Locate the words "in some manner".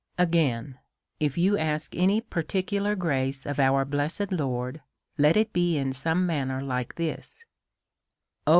5.77-6.59